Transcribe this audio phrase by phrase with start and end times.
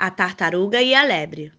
[0.00, 1.52] A tartaruga e a lebre.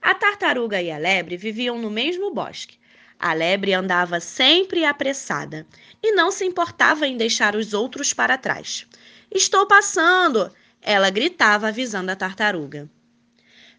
[0.00, 2.78] A tartaruga e a lebre viviam no mesmo bosque.
[3.18, 5.66] A lebre andava sempre apressada
[6.02, 8.86] e não se importava em deixar os outros para trás.
[9.30, 10.50] Estou passando!
[10.80, 12.88] Ela gritava, avisando a tartaruga.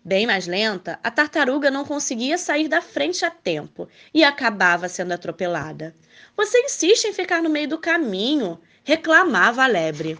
[0.04, 5.14] Bem mais lenta, a tartaruga não conseguia sair da frente a tempo e acabava sendo
[5.14, 5.96] atropelada.
[6.38, 10.16] Você insiste em ficar no meio do caminho, reclamava a lebre.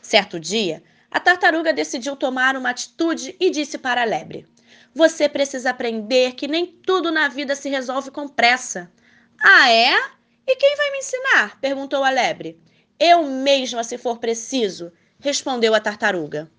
[0.00, 0.80] Certo dia,
[1.10, 4.46] a tartaruga decidiu tomar uma atitude e disse para a lebre:
[4.94, 8.90] Você precisa aprender que nem tudo na vida se resolve com pressa.
[9.40, 9.94] Ah, é?
[10.46, 11.60] E quem vai me ensinar?
[11.60, 12.58] perguntou a lebre.
[12.98, 16.50] Eu mesma, se for preciso, respondeu a tartaruga.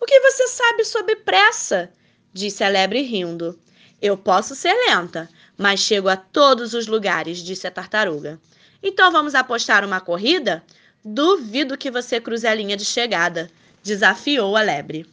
[0.00, 1.92] O que você sabe sobre pressa?
[2.32, 3.58] disse a lebre rindo.
[4.00, 8.40] Eu posso ser lenta, mas chego a todos os lugares, disse a tartaruga.
[8.82, 10.62] Então vamos apostar uma corrida?
[11.04, 13.50] Duvido que você cruze a linha de chegada,
[13.88, 15.06] desafiou a lebre.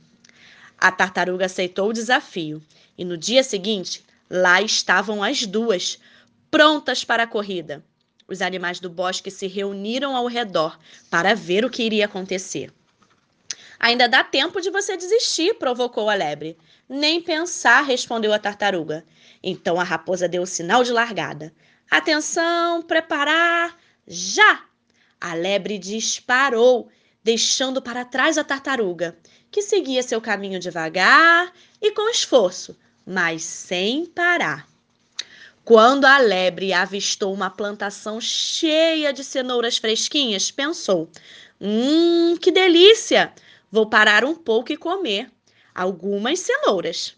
[0.77, 2.61] A tartaruga aceitou o desafio
[2.97, 5.97] e no dia seguinte, lá estavam as duas,
[6.51, 7.83] prontas para a corrida.
[8.27, 10.77] Os animais do bosque se reuniram ao redor
[11.09, 12.71] para ver o que iria acontecer.
[13.79, 16.57] Ainda dá tempo de você desistir, provocou a lebre.
[16.87, 19.05] Nem pensar, respondeu a tartaruga.
[19.43, 21.53] Então a raposa deu o sinal de largada.
[21.89, 24.63] Atenção, preparar, já!
[25.21, 26.89] A lebre disparou
[27.25, 29.17] deixando para trás a tartaruga,
[29.49, 31.51] que seguia seu caminho devagar
[31.81, 34.67] e com esforço, mas sem parar.
[35.63, 41.09] Quando a lebre avistou uma plantação cheia de cenouras fresquinhas, pensou:
[41.59, 43.33] Hum, que delícia!
[43.71, 45.27] Vou parar um pouco e comer
[45.73, 47.15] algumas cenouras.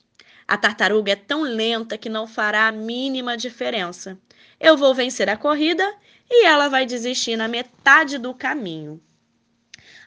[0.48, 4.18] A tartaruga é tão lenta que não fará a mínima diferença.
[4.58, 5.94] Eu vou vencer a corrida
[6.32, 9.02] e ela vai desistir na metade do caminho.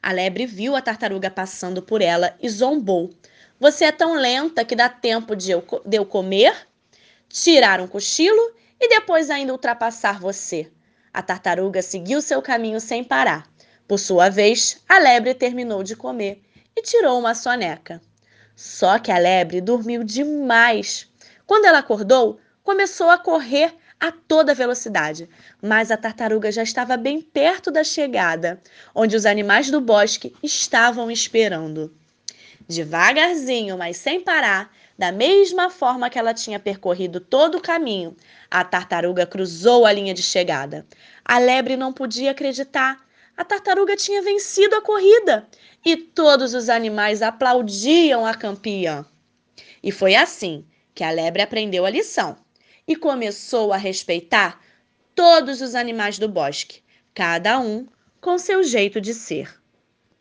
[0.03, 3.11] A lebre viu a tartaruga passando por ela e zombou.
[3.59, 6.55] Você é tão lenta que dá tempo de eu, de eu comer,
[7.29, 10.71] tirar um cochilo e depois ainda ultrapassar você.
[11.13, 13.47] A tartaruga seguiu seu caminho sem parar.
[13.87, 16.41] Por sua vez, a lebre terminou de comer
[16.77, 18.01] e tirou uma soneca.
[18.57, 21.09] Só que a lebre dormiu demais.
[21.47, 25.29] Quando ela acordou, começou a correr a toda velocidade,
[25.61, 28.61] mas a tartaruga já estava bem perto da chegada,
[28.95, 31.95] onde os animais do bosque estavam esperando.
[32.67, 38.17] Devagarzinho, mas sem parar, da mesma forma que ela tinha percorrido todo o caminho,
[38.51, 40.87] a tartaruga cruzou a linha de chegada.
[41.25, 42.99] A lebre não podia acreditar.
[43.37, 45.47] A tartaruga tinha vencido a corrida
[45.85, 49.05] e todos os animais aplaudiam a campeã.
[49.83, 52.37] E foi assim que a lebre aprendeu a lição
[52.91, 54.61] e começou a respeitar
[55.15, 56.83] todos os animais do bosque,
[57.15, 57.87] cada um
[58.21, 59.60] com seu jeito de ser.